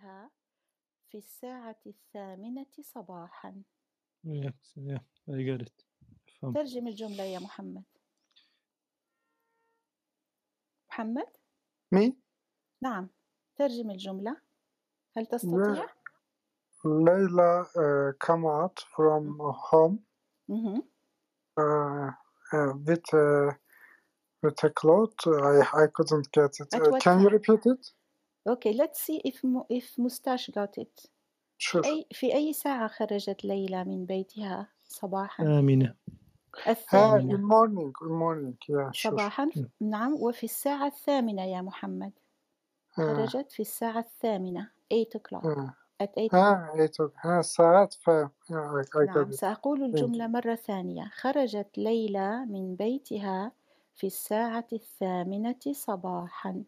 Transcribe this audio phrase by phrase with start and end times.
[0.00, 0.30] بيتها
[1.10, 3.62] في الساعة الثامنة صباحا
[4.22, 5.84] Yeah, yeah, I get it.
[6.54, 7.84] ترجم الجملة يا محمد
[10.88, 11.26] محمد
[11.94, 12.12] Me?
[12.82, 13.08] نعم
[13.56, 14.40] ترجم الجملة
[15.16, 15.86] هل تستطيع؟
[16.82, 19.38] Layla uh, come out from
[19.68, 19.98] home
[21.58, 22.10] uh,
[22.52, 23.52] uh, with uh,
[24.42, 25.18] with a cloth.
[25.26, 26.72] I I couldn't get it.
[26.74, 27.82] Uh, can you repeat it?
[28.48, 31.06] Okay, let's see if Mu- if Mustache got it.
[31.58, 31.84] Sure.
[31.84, 35.94] أي في أي ساعة خرجت ليلى من بيتها صباحا؟ آمنة
[36.66, 37.92] Ah, الثامنة morning.
[38.02, 38.56] In morning.
[38.68, 39.10] Yeah, sure.
[39.12, 39.48] صباحا
[39.80, 42.12] نعم وفي الساعة الثامنة يا محمد
[42.90, 45.70] Uh, خرجت في الساعة الثامنة 8 o'clock uh,
[46.02, 47.12] at 8 o'clock ah, eight o'clock.
[47.24, 48.10] Ah, ساعات ف
[49.06, 49.30] نعم.
[49.30, 53.52] سأقول الجملة مرة ثانية خرجت ليلى من بيتها
[53.94, 56.64] في الساعة الثامنة صباحا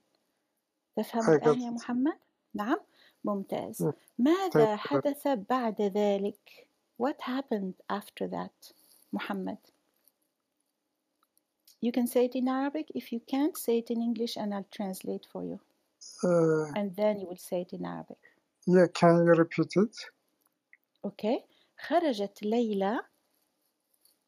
[0.97, 1.73] تفهم I الآن got يا it.
[1.75, 2.19] محمد؟
[2.55, 2.77] نعم
[3.25, 3.93] ممتاز Yeah.
[4.19, 5.01] ماذا Thank you.
[5.01, 6.69] حدث بعد ذلك؟
[7.03, 8.73] What happened after that?
[9.13, 9.57] محمد
[11.85, 14.69] You can say it in Arabic if you can't say it in English and I'll
[14.79, 15.59] translate for you
[16.23, 18.23] Uh, and then you will say it in Arabic
[18.67, 19.95] yeah, can you repeat it?
[21.05, 21.45] أوكي
[21.79, 22.99] خرجت ليلى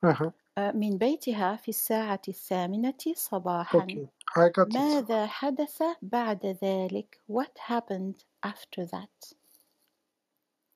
[0.06, 0.32] Uh-huh.
[0.32, 4.75] آه، من بيتها في الساعة الثامنة صباحا Okay, I got it.
[4.77, 9.35] ماذا حدث بعد ذلك What happened after that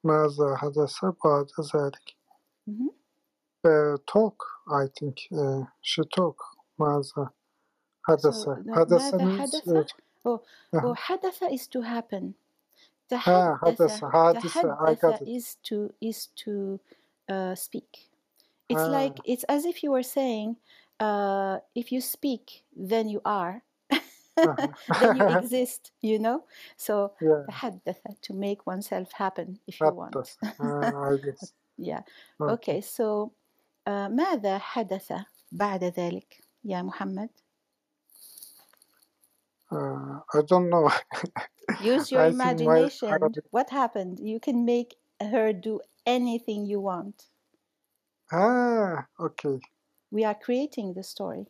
[0.05, 2.17] ماذا حدث بعد ذلك؟
[2.67, 2.91] مهم.
[3.67, 4.39] Uh, talk,
[4.71, 5.17] I think.
[5.33, 6.37] Uh, she talk.
[6.79, 7.31] ماذا
[8.09, 9.95] حدث؟ So, the- حدث ماذا means حدث uh,
[10.27, 10.41] أو
[10.75, 10.83] أها.
[10.85, 12.33] أو حدث is to happen
[13.13, 15.29] ها حدث تحدث حادثة I got تحدث it.
[15.29, 16.81] is to is to
[17.31, 18.09] uh, speak
[18.70, 18.92] it's Ah.
[18.92, 20.58] like it's as if you were saying
[21.00, 23.64] uh, if you speak then you are
[25.00, 25.42] then you Uh-huh.
[25.42, 26.44] exist you know
[26.78, 30.38] so yeah, تحدث to make oneself happen if you want حدث.
[30.60, 31.54] Uh, I guess.
[31.78, 32.02] yeah
[32.42, 32.54] Okay.
[32.54, 33.34] okay so
[33.86, 35.14] uh, ماذا حدث
[35.52, 37.30] بعد ذلك يا محمد
[39.72, 40.90] Uh, I don't know.
[41.80, 43.46] use your I think my imagination Arabic.
[43.52, 47.30] what happened you can make her do anything you want
[48.33, 49.61] Ah, okay.
[50.11, 51.47] we are creating the story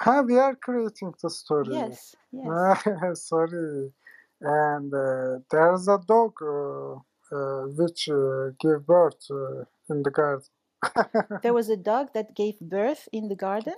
[0.00, 1.78] Ah, we are creating the story.
[1.80, 2.82] yes yes Ah,
[3.14, 3.92] sorry.
[4.40, 6.94] And uh, there's a dog uh,
[7.36, 10.46] uh, which uh, gave birth uh, in the garden.
[11.42, 13.74] there was a dog that gave birth in the garden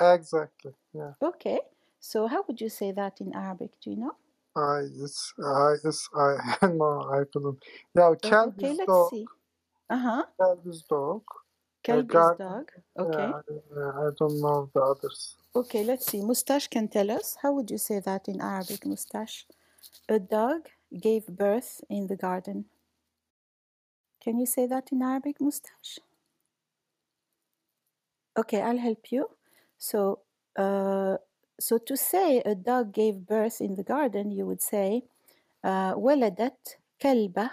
[0.00, 0.74] Exactly.
[0.92, 1.14] Yeah.
[1.22, 1.60] okay
[1.98, 4.16] so how would you say that in arabic do you know
[4.54, 7.58] I it's I it's I no I couldn't.
[7.96, 9.10] Yeah, Oh, okay let's dog.
[9.10, 9.30] see
[9.90, 11.22] uh-huh Kelp is dog.
[11.83, 12.47] Kelb is garden.
[12.47, 13.41] dog okay Yeah,
[13.77, 15.35] I, I don't know the others.
[15.55, 19.45] okay let's see mustache can tell us how would you say that in arabic mustache
[20.09, 20.61] a dog
[21.07, 22.65] gave birth in the garden
[24.23, 25.99] can you say that in arabic mustache
[28.37, 29.23] okay i'll help you
[29.77, 30.19] so
[30.57, 31.15] uh,
[31.59, 35.03] so to say a dog gave birth in the garden you would say
[35.63, 37.49] uh, ولدت كلبة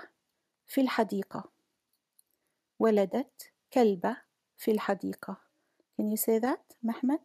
[0.66, 1.44] في الحديقة
[2.78, 4.16] ولدت كلبة
[4.58, 5.36] في الحديقة
[6.00, 7.20] can you say that محمد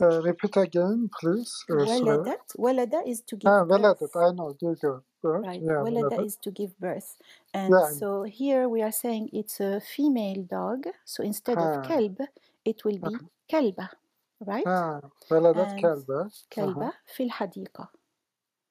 [0.00, 1.52] Uh, repeat again, please.
[1.70, 2.18] Uh, sorry.
[2.18, 4.16] ولدت ولد is to give Ah, birth ولدت.
[4.16, 4.52] I know.
[4.54, 4.80] Give
[5.22, 5.44] birth.
[5.44, 6.26] right Yeah, ولد ولدت.
[6.26, 7.16] is to give birth
[7.54, 7.88] and Yeah.
[7.98, 11.82] so here we are saying it's a female dog so instead of Ah.
[11.88, 12.28] كلب
[12.68, 13.18] it will be
[13.50, 13.88] كلبة
[14.44, 16.92] right ها ولدت And كلبة كلبة أها.
[17.06, 17.92] في الحديقة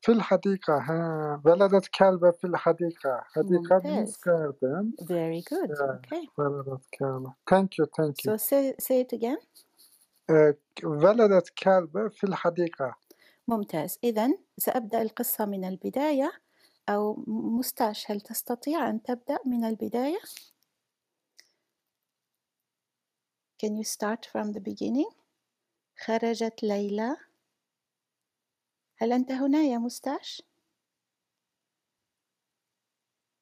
[0.07, 3.21] في الحديقة ها ولدت كلبة في الحديقة.
[3.25, 4.17] حديقة means ممتاز.
[4.17, 5.71] garden very good.
[5.71, 5.97] Yeah.
[5.97, 6.29] okay.
[6.39, 7.35] ولدت كلبة.
[7.51, 8.31] Thank you thank you.
[8.31, 9.39] So say, say it again.
[10.31, 12.97] آه، ولدت كلبة في الحديقة.
[13.49, 13.99] ممتاز.
[14.05, 14.29] إذا
[14.59, 16.33] سأبدأ القصة من البداية.
[16.89, 17.25] أو
[17.59, 20.19] مستاش هل تستطيع أن تبدأ من البداية؟
[23.65, 25.13] Can you start from the beginning?
[26.05, 27.17] خرجت ليلى.
[28.98, 30.42] هل أنت هنا يا مستاش؟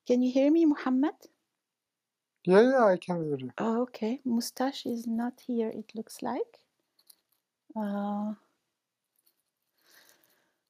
[0.09, 1.15] Can you hear me محمد؟
[2.47, 4.21] yeah yeah I can hear you Oh, okay.
[4.25, 6.53] Mustache is not here, it looks like.
[7.75, 8.33] Uh,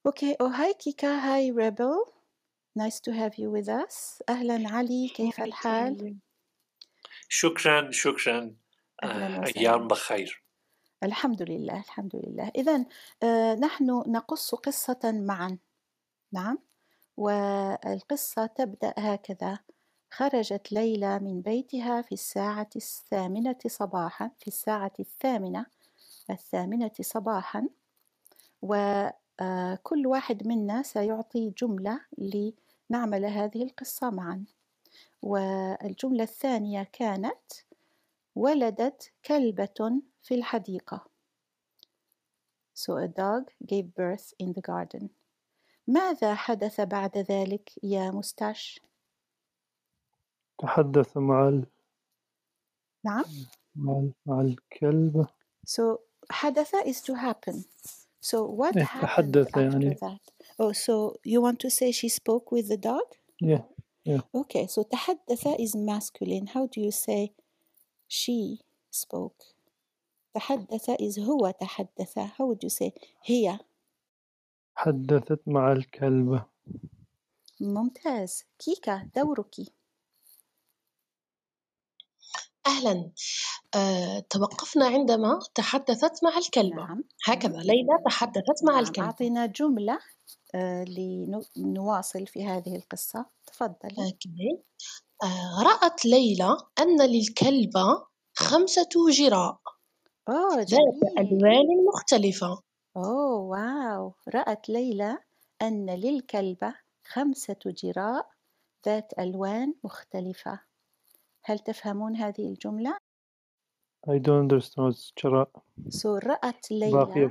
[0.05, 0.35] okay.
[0.39, 1.19] Oh, hi Kika.
[1.27, 1.97] Hi Rebel.
[2.75, 4.21] Nice to have you with us.
[4.29, 6.17] أهلا علي كيف الحال؟
[7.29, 8.55] شكرا شكرا
[9.03, 9.57] أهلا آه، وسهلا.
[9.61, 10.42] أيام بخير
[11.04, 12.52] الحمد لله الحمد لله.
[12.56, 12.84] إذا
[13.22, 15.58] آه، نحن نقص قصة معا.
[16.32, 16.58] نعم؟
[17.16, 19.58] والقصة تبدأ هكذا.
[20.10, 25.66] خرجت ليلى من بيتها في الساعة الثامنة صباحا في الساعة الثامنة
[26.30, 27.68] الثامنة صباحا.
[29.40, 34.44] آه، كل واحد منا سيعطي جملة لنعمل هذه القصة معا.
[35.22, 37.42] والجملة الثانية كانت
[38.34, 41.06] ولدت كلبة في الحديقة
[42.76, 45.08] So a dog gave birth in the garden
[45.86, 48.80] ماذا حدث بعد ذلك يا مستعش؟
[50.58, 51.66] تحدث مع ال...
[53.04, 53.24] نعم
[53.76, 54.12] مع, ال...
[54.26, 55.26] مع الكلب
[55.66, 55.98] So
[56.30, 57.64] حدث is to happen
[58.20, 59.94] So what إيه، happened after يعني.
[59.94, 60.32] that?
[60.58, 63.06] Oh, so you want to say she spoke with the dog?
[63.42, 64.20] yeah.
[64.34, 66.46] Okay, so تحدث is masculine.
[66.46, 67.32] How do you say
[68.14, 69.54] she spoke?
[70.34, 72.18] تحدث is هو تحدث.
[72.18, 72.90] How would you say
[73.24, 73.58] هي?
[74.74, 76.44] حدثت مع الكلبة
[77.60, 78.44] ممتاز.
[78.58, 79.54] كيكا دورك.
[82.66, 83.10] أهلا
[83.74, 87.04] آه، توقفنا عندما تحدثت مع الكلبة نعم.
[87.26, 88.82] هكذا ليلى تحدثت مع نعم.
[88.82, 89.98] الكلبة أعطينا جملة
[90.54, 90.84] آه،
[91.56, 93.26] لنواصل في هذه القصة.
[93.46, 94.04] تفضلي.
[94.06, 94.62] أوكي
[95.62, 99.58] رأت ليلى أن للكلبة خمسة جراء.
[100.28, 101.18] أوه ذات جميل.
[101.18, 102.60] ألوان مختلفة.
[102.96, 104.14] أوه واو.
[104.34, 105.18] رأت ليلى
[105.62, 106.74] أن للكلبة
[107.04, 108.30] خمسة جراء
[108.86, 110.60] ذات ألوان مختلفة.
[111.44, 112.96] هل تفهمون هذه الجملة؟
[114.06, 115.50] I don't understand شراء
[115.88, 117.30] So رأت ليلى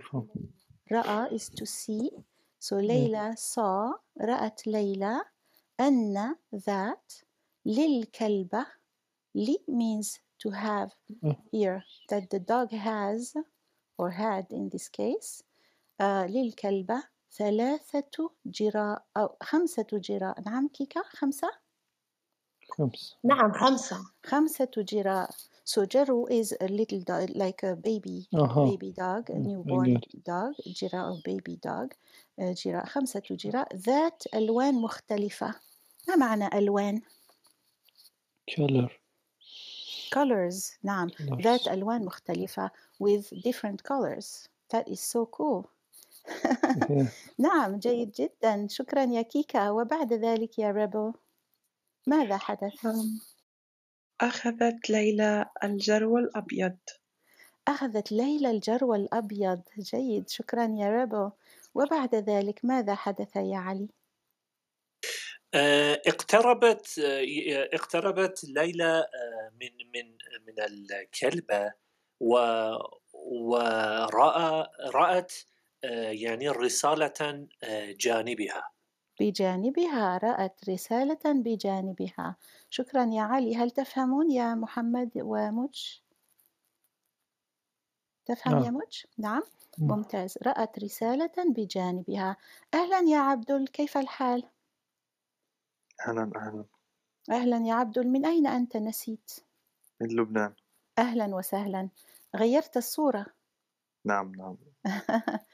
[0.92, 2.10] رأى is to see.
[2.60, 4.00] So ليلى saw.
[4.22, 5.22] رأت ليلى
[5.80, 7.14] أن ذات
[7.66, 8.66] للكلبة
[9.36, 10.92] لي means to have
[11.54, 13.34] here that the dog has
[13.98, 15.44] or had in this case
[16.02, 20.42] آه للكلبة ثلاثة جراء أو خمسة جراء.
[20.42, 21.50] نعم كيكا خمسة؟
[22.72, 23.98] خمس نعم خمسة.
[24.26, 25.30] خمسة جراء.
[25.66, 28.66] So جرو is a little dog like a baby أها.
[28.66, 29.94] baby dog a Mm, newborn
[30.26, 31.94] dog جراء of baby dog
[32.40, 33.76] آه، جراء خمسة جراء.
[33.76, 35.56] ذات ألوان مختلفة.
[36.10, 37.02] ما معنى ألوان؟
[38.50, 38.90] Color.
[40.12, 40.78] Colors.
[40.84, 41.10] نعم
[41.42, 44.48] ذات ألوان مختلفة with different colors.
[44.74, 45.68] That is so cool.
[47.40, 51.14] نعم جيد جدا شكرا يا كيكا وبعد ذلك يا ريبو
[52.08, 52.88] ماذا حدث؟
[54.22, 56.78] أخذت ليلى الجرو الأبيض
[57.68, 60.30] أخذت ليلى الجرو الأبيض جيد.
[60.30, 61.30] شكرا يا ريبو
[61.76, 63.90] وبعد ذلك ماذا حدث يا علي؟
[65.56, 70.18] آه، اقتربت آه، اقتربت ليلى آه، من من
[70.48, 71.74] من الكلبة
[72.20, 72.38] و
[73.14, 75.34] ورأى رأت
[75.84, 78.74] آه، يعني رسالة آه، جانبها
[79.20, 82.36] بجانبها رأت رسالة بجانبها
[82.70, 86.00] شكرا يا علي هل تفهمون يا محمد ومج؟
[88.26, 89.44] تفهم يا نعم مج؟ نعم
[89.78, 89.96] مم.
[89.96, 92.38] ممتاز رأت رسالة بجانبها
[92.74, 94.44] أهلا يا عبدل كيف الحال؟
[96.02, 96.66] أهلا أهلا.
[97.32, 99.32] أهلا يا عبدل من أين أنت نسيت؟
[100.02, 100.56] من لبنان.
[101.00, 101.90] أهلا وسهلا.
[102.36, 103.26] غيرت الصورة؟
[104.06, 104.58] نعم نعم.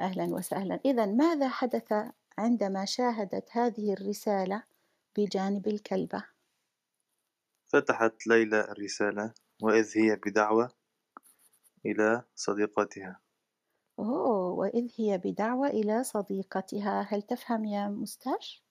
[0.00, 0.80] أهلا وسهلا.
[0.84, 1.92] إذا ماذا حدث
[2.38, 4.62] عندما شاهدت هذه الرسالة
[5.18, 6.24] بجانب الكلبة؟
[7.72, 10.68] فتحت ليلى الرسالة وإذ هي بدعوة
[11.86, 13.20] إلى صديقتها.
[13.98, 17.02] أوه وإذ هي بدعوة إلى صديقتها.
[17.08, 18.65] هل تفهم يا مستاش؟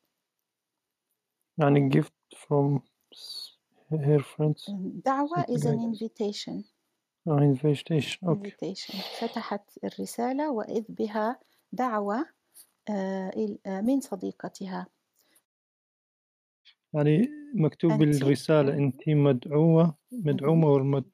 [1.57, 2.79] يعني gift from
[3.13, 3.55] s-
[3.91, 4.71] her friends.
[5.05, 6.63] دعوة is an invitation.
[7.27, 8.17] آه invitation.
[8.27, 8.51] Okay.
[8.51, 8.95] Invitation.
[9.21, 11.39] فتحت الرسالة وإذ بها
[11.73, 12.25] دعوة
[12.89, 14.87] آه، إل- آه، من صديقتها.
[16.93, 19.97] يعني مكتوب أنت بالرسالة أنت مدعوة.
[20.11, 21.05] مدعومة والمد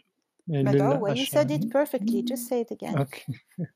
[0.47, 2.21] مدعوة you said it perfectly.
[2.23, 2.97] Just say it again.
[2.97, 3.25] أوكي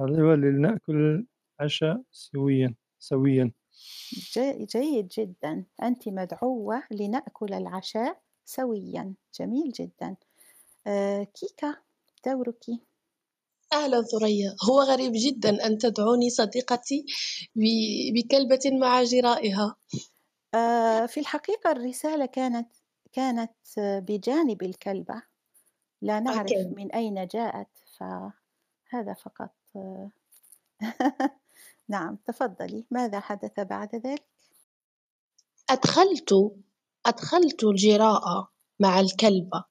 [0.00, 1.26] هذا هو لنأكل
[1.60, 3.52] العشاء سويا سويا.
[4.34, 5.64] جي- جيد جدا.
[5.82, 9.14] أنت مدعوة لنأكل العشاء سويا.
[9.40, 10.16] جميل جدا.
[10.86, 11.76] آه، كيكا
[12.26, 12.64] دورك.
[13.72, 14.56] أهلا ثريا.
[14.70, 17.06] هو غريب جدا أن تدعوني صديقتي
[18.14, 19.76] بكلبة مع جرائها.
[20.54, 22.72] آه، في الحقيقة الرسالة كانت
[23.12, 25.22] كانت بجانب الكلبة.
[26.02, 26.74] لا نعرف okay.
[26.76, 30.10] من أين جاءت فهذا فقط آه،
[31.88, 34.24] نعم تفضلي ماذا حدث بعد ذلك؟
[35.70, 36.34] أدخلت
[37.06, 38.48] أدخلت الجراء
[38.80, 39.64] مع الكلبة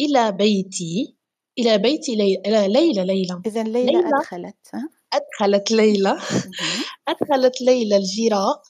[0.00, 1.16] إلى بيتي
[1.58, 2.42] إلى بيت لي...
[2.46, 6.18] إلى ليلى ليلى إذا ليلى ليلى أدخلت ها؟ أدخلت ليلى.
[7.08, 8.62] أدخلت ليلى الجراء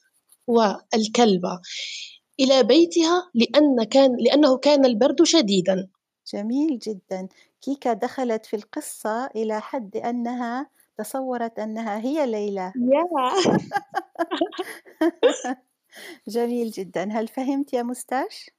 [0.46, 1.60] والكلبة
[2.40, 5.88] إلى بيتها لأن كان لأنه كان البرد شديدا
[6.34, 7.28] جميل جدا
[7.60, 10.70] كيكا دخلت في القصة إلى حد أنها
[11.00, 12.72] تصورت أنها هي ليلى.
[16.28, 17.08] جميل جدا.
[17.12, 18.50] هل فهمت يا مستاش؟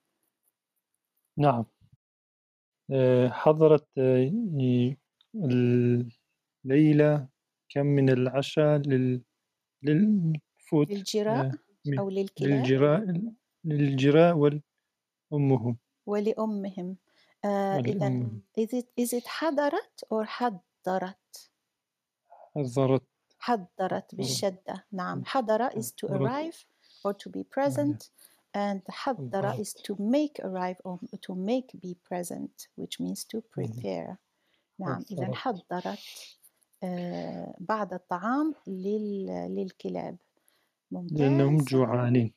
[1.38, 1.65] نعم.
[2.91, 4.31] آه، حضرت آه،
[6.65, 7.27] الليلة
[7.69, 9.21] كم من العشاء لل
[9.83, 11.53] للفوت للجراء آه،
[12.00, 13.21] أو للكلاب؟ للجراء
[13.65, 16.98] للجراء والأمهم ولأمهم.
[17.45, 18.41] آه إذا ولأمهم.
[18.60, 21.50] is it, is it حضرت or حضرت؟
[22.55, 23.03] حضرت.
[23.39, 25.24] حضرت بالشدة نعم.
[25.25, 26.65] حضر is to arrive
[27.03, 28.10] or to be present
[28.55, 34.17] and حضر is to make arrive or to make be present which means to prepare.
[34.79, 35.03] نعم.
[35.12, 36.00] إذا حضرت.
[36.84, 40.17] آه بعض الطعام لل, للكلاب.
[40.91, 41.22] ممتاز.
[41.22, 42.34] لأنهم جوعانين.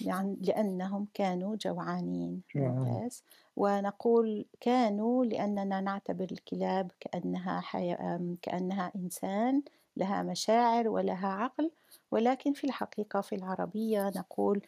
[0.00, 2.70] يعني لأنهم كانوا جوعانين جوعان.
[2.70, 3.22] ممتاز.
[3.56, 7.96] ونقول كانوا لأننا نعتبر الكلاب كأنها حي...
[8.42, 9.62] كأنها إنسان
[9.96, 11.70] لها مشاعر ولها عقل.
[12.10, 14.62] ولكن في الحقيقة في العربية نقول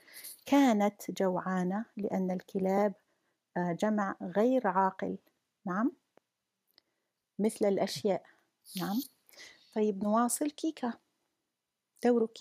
[0.46, 2.92] كانت جوعانة لأن الكلاب
[3.56, 5.16] آه، جمع غير عاقل.
[5.64, 5.92] نعم؟
[7.38, 8.22] مثل الأشياء.
[8.80, 9.00] نعم؟
[9.74, 10.92] طيب نواصل كيكا
[12.04, 12.38] دورك.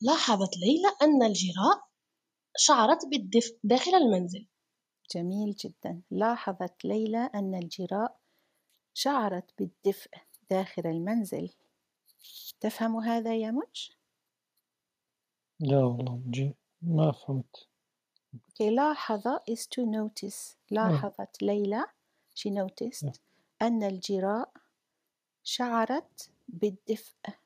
[0.00, 1.88] لاحظت ليلى أن الجراء
[2.56, 4.46] شعرت بالدفء داخل المنزل.
[5.14, 6.02] جميل جدا.
[6.10, 8.20] لاحظت ليلى أن الجراء
[8.94, 10.10] شعرت بالدفء
[10.50, 11.50] داخل المنزل.
[12.60, 13.90] تفهم هذا يا مج؟
[15.60, 17.68] لا والله جي ما فهمت.
[18.54, 20.56] كي لاحظ is to notice.
[20.70, 21.86] لاحظت ليلى
[22.34, 23.18] she noticed
[23.62, 24.52] أن الجراء
[25.44, 27.39] شعرت بالدفء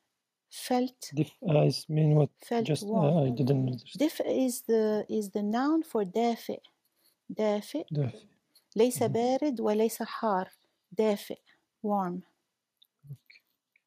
[0.55, 2.29] felt Diff eyes mean what?
[2.49, 3.99] felt Just uh, I didn't understand.
[3.99, 6.59] دفء is the is the noun for دافئ
[7.29, 8.25] دافئ دافئ.
[8.75, 10.49] ليس بارد وليس حار
[10.91, 11.37] دافئ
[11.87, 12.21] warm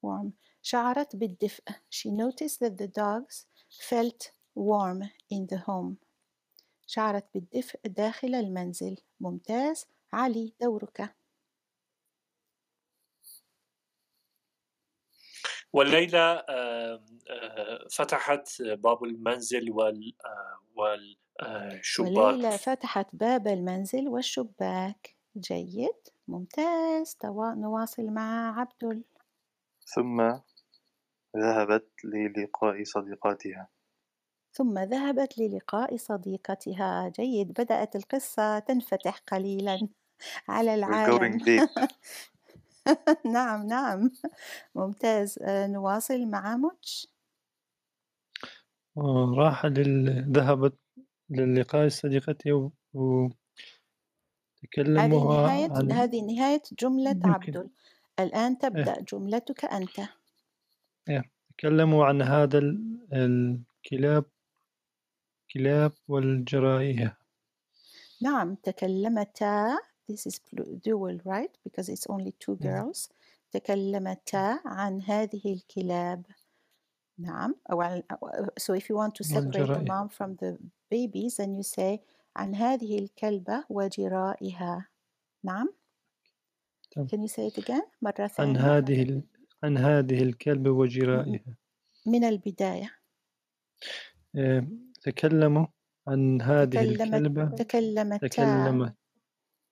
[0.07, 0.31] warm
[0.63, 5.95] شعرت بالدفء she noticed that the dogs felt warm in the home
[6.87, 11.15] شعرت بالدفء داخل المنزل ممتاز علي دورك
[15.73, 17.05] والليلة آه،
[17.93, 22.17] فتحت باب المنزل وال آه، والشباك.
[22.17, 25.17] وليلى فتحت باب المنزل والشباك.
[25.37, 25.89] جيد.
[26.29, 27.15] ممتاز.
[27.21, 29.05] توا- نواصل مع عبدل.
[29.95, 30.21] ثم
[31.37, 33.69] ذهبت للقاء صديقاتها.
[34.53, 37.09] ثم ذهبت للقاء صديقتها.
[37.09, 37.49] جيد.
[37.53, 39.89] بدأت القصة تنفتح قليلا
[40.49, 41.39] على العالم.
[43.35, 44.11] نعم نعم.
[44.75, 45.39] ممتاز.
[45.43, 47.07] آه، نواصل مع مج
[48.99, 50.25] آه، راح لل...
[50.33, 50.79] ذهبت
[51.31, 52.73] للقاء صديقتي و...
[54.99, 57.31] هذه نهاية عن هذه نهاية جملة يمكن.
[57.31, 57.71] عبدل
[58.21, 60.01] الآن تبدأ جملتك أنت.
[61.59, 64.25] تكلموا عن هذا ال- الكلاب
[65.55, 67.17] كلاب والجرائها
[68.23, 71.55] نعم تكلمتا this is plu- dual right?
[71.65, 72.93] Because it's only two نعم.
[72.93, 73.09] girls.
[73.53, 76.23] تكلمتا عن هذه الكلاب.
[77.19, 77.55] نعم.
[77.73, 78.03] أو عن
[78.61, 79.89] so if you want to separate the والجرائح.
[79.89, 80.59] mom from the
[80.91, 81.99] babies then you say
[82.37, 84.89] عن هذه الكلبة وجرائها
[85.45, 85.69] نعم.
[86.91, 87.07] تمام.
[87.09, 87.83] can you say it again?
[88.03, 88.61] مرة عن ثانية.
[88.79, 89.23] هذه ال...
[89.65, 91.57] عن هذه الكلب وجرائها
[92.07, 92.91] من البداية.
[94.37, 94.67] آه،
[95.03, 95.67] تكلموا
[96.09, 97.45] عن هذه تكلمت الكلبة.
[97.57, 98.27] تكلمتا.
[98.29, 98.95] تكلمت.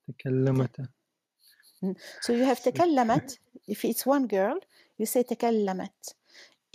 [0.07, 0.89] تكلمت
[2.21, 3.31] So you have تكلمت
[3.71, 4.59] if it's one girl
[5.01, 6.15] you say تكلمت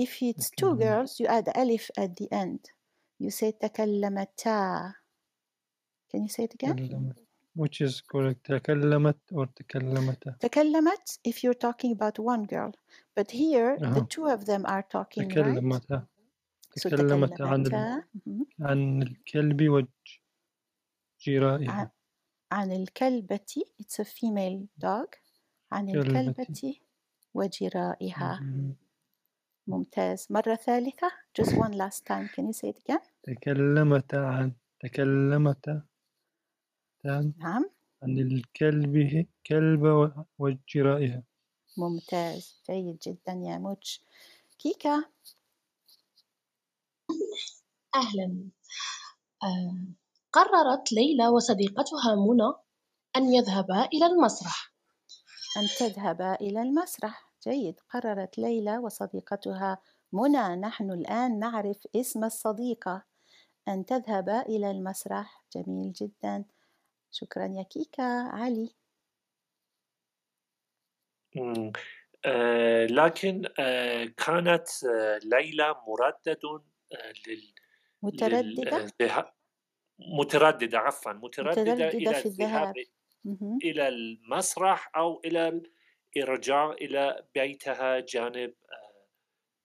[0.02, 0.78] if it's two تكلمت.
[0.82, 2.60] girls you add ألف at the end
[3.22, 4.92] you say تكلمتا
[6.12, 7.16] can you say it again تكلمت
[7.58, 12.72] which is correct تكلمت or تكلمت تكلمت if you're talking about one girl
[13.18, 14.06] but here the أها.
[14.10, 16.02] two of them are talking right تكلمت
[16.78, 17.66] so تكلمت عن ال...
[17.66, 18.46] تكلمتا مهم.
[18.60, 19.86] عن الكلب
[21.26, 21.92] وجرائها
[22.51, 23.39] عن, الكلبة
[23.81, 25.07] it's a female dog.
[25.71, 26.01] عن كلبة.
[26.01, 26.75] الكلبة
[27.33, 28.39] وجرائها.
[29.67, 30.27] ممتاز.
[30.29, 31.11] مرة ثالثة.
[31.41, 32.27] Just one last time.
[32.35, 33.01] Can you say it again?
[33.23, 35.83] تكلمت عن تكلمت
[37.05, 37.69] عن نعم.
[38.03, 41.23] عن الكلب كلب و- وجرائها.
[41.77, 42.61] ممتاز.
[42.69, 43.97] جيد جدا يا موج.
[44.59, 45.03] كيكا.
[47.95, 48.49] أهلا.
[49.43, 49.77] آه،
[50.33, 52.53] قررت ليلى وصديقتها منى
[53.15, 54.73] أن يذهبا إلى المسرح.
[55.57, 57.31] أن تذهبا إلى المسرح.
[57.47, 57.79] جيد.
[57.89, 59.81] قررت ليلى وصديقتها
[60.13, 63.03] منى نحن الآن نعرف اسم الصديقة.
[63.67, 65.45] أن تذهبا إلى المسرح.
[65.55, 66.45] جميل جدا.
[67.11, 68.75] شكرا يا كيكا علي.
[72.25, 76.39] آه، لكن آه، كانت آه، ليلى مردد
[77.27, 77.53] لل
[78.03, 79.33] مترددة؟
[80.07, 82.75] مترددة عفوا مترددة مترددة إلى في الذهاب.
[83.63, 85.61] إلى المسرح أو إلى
[86.17, 88.53] الرجوع إلى بيتها جانب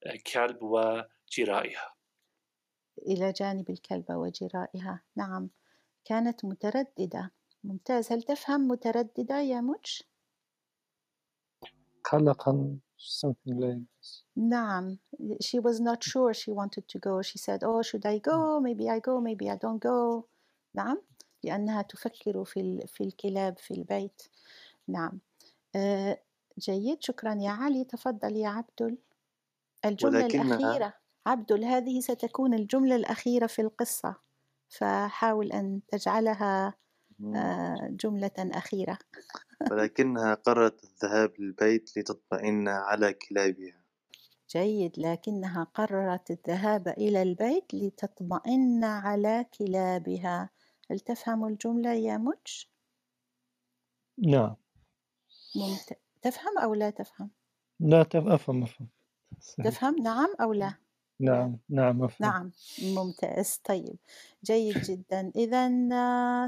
[0.06, 1.94] آه، كلب وجرائها.
[3.06, 5.02] إلى جانب الكلبة وجرائها.
[5.16, 5.50] نعم.
[6.04, 7.30] كانت مترددة.
[7.64, 8.12] ممتاز.
[8.12, 10.02] هل تفهم مترددة يا مج؟
[12.04, 14.24] قلقا something like this.
[14.36, 14.98] نعم
[15.42, 17.22] she was not sure she wanted to go.
[17.22, 18.60] She said oh should I go?
[18.60, 20.24] Maybe I go maybe I don't go.
[20.74, 21.02] نعم
[21.44, 24.22] لأنها تفكر في ال- في الكلاب في البيت.
[24.88, 25.20] نعم
[25.76, 26.20] آه،
[26.58, 27.84] جيد شكرا يا علي.
[27.84, 28.98] تفضل يا عبدل.
[29.84, 30.94] الجملة ولكنها- الأخيرة.
[31.26, 34.14] عبدل هذه ستكون الجملة الأخيرة في القصة.
[34.68, 36.74] فحاول أن تجعلها
[37.90, 38.98] جملة أخيرة.
[39.70, 43.82] ولكنها قررت الذهاب للبيت لتطمئن على كلابها.
[44.50, 50.50] جيد لكنها قررت الذهاب إلى البيت لتطمئن على كلابها.
[50.90, 52.66] هل تفهم الجملة يا مج؟
[54.18, 54.56] نعم.
[55.56, 55.98] ممت...
[56.22, 57.30] تفهم أو لا تفهم؟
[57.80, 58.88] لا تف- أفهم أفهم.
[59.64, 60.74] تفهم؟ نعم أو لا؟
[61.20, 63.60] نعم نعم أفهم نعم ممتاز.
[63.64, 63.96] طيب
[64.44, 65.32] جيد جدا.
[65.36, 65.68] إذا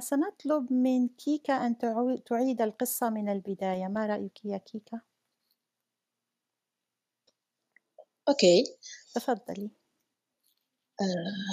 [0.00, 3.86] سنطلب من كيكا أن تعو- تعيد القصة من البداية.
[3.88, 5.00] ما رأيك يا كيكا؟
[8.28, 8.64] أوكي.
[9.14, 9.70] تفضلي.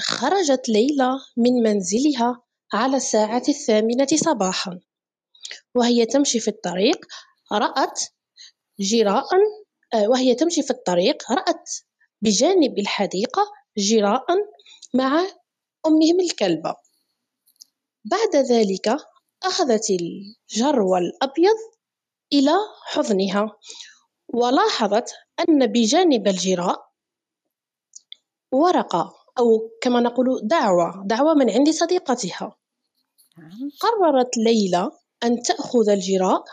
[0.07, 2.41] خرجت ليلى من منزلها
[2.74, 4.79] على الساعة الثامنة صباحا
[5.75, 7.05] وهي تمشي في الطريق
[7.51, 8.00] رأت
[8.79, 9.25] جراء
[9.93, 11.69] آه، وهي تمشي في الطريق رأت
[12.22, 13.41] بجانب الحديقة
[13.77, 14.25] جراء
[14.93, 15.25] مع
[15.86, 16.75] أمهم الكلبة.
[18.05, 18.98] بعد ذلك
[19.43, 21.55] أخذت الجرو الأبيض
[22.34, 22.51] إلى
[22.86, 23.57] حضنها
[24.33, 26.85] ولاحظت أن بجانب الجراء
[28.51, 32.57] ورقة أو كما نقول دعوة دعوة من عند صديقتها.
[33.37, 33.70] نعم.
[33.79, 34.92] قررت ليلى
[35.24, 36.44] أن تأخذ الجراء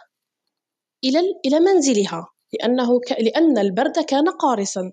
[1.05, 3.01] إلى إلى منزلها لأنه.
[3.21, 4.93] لأن البرد كان قارسا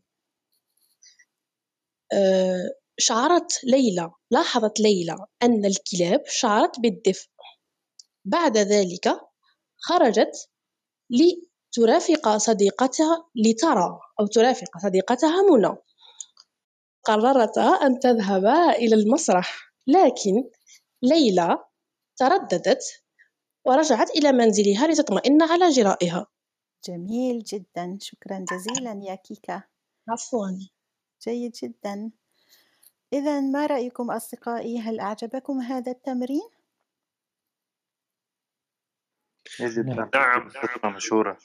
[2.98, 7.28] شعرت ليلى لاحظت ليلى أن الكلاب شعرت بالدفء.
[8.26, 9.20] بعد ذلك
[9.78, 10.50] خرجت
[11.10, 15.76] لترافق صديقتها لترى أو ترافق صديقتها منى.
[17.04, 20.50] قررتا أن تذهبا إلى المسرح لكن
[21.04, 21.58] ليلى
[22.18, 22.84] ترددت
[23.66, 26.28] ورجعت إلى منزلها لتطمئن على جرائها.
[26.88, 29.64] جميل جدا شكرا جزيلا يا كيكا.
[30.10, 30.48] عفوا.
[31.22, 32.12] جيد جدا
[33.14, 36.50] إذا ما رأيكم أصدقائي هل أعجبكم هذا التمرين؟
[39.60, 40.00] يجب نعم.
[40.00, 40.50] أن نعم.
[40.50, 41.38] تصبح قصة مشهورة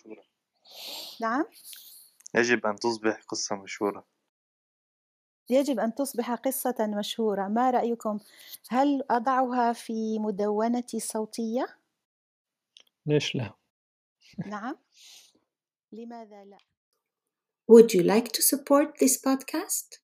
[1.21, 1.45] نعم
[2.35, 4.07] يجب أن تصبح قصة مشهورة
[5.51, 8.19] يجب أن تصبح قصة مشهورة ما رأيكم
[8.69, 11.67] هل أضعها في مدونتي الصوتية؟
[13.07, 13.55] ليش لا
[14.47, 14.77] نعم
[15.93, 16.59] لماذا لا؟
[17.67, 19.99] Would you like to support this podcast?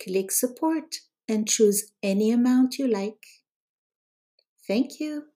[0.00, 0.94] Click support
[1.26, 3.26] and choose any amount you like.
[4.66, 5.28] Thank you.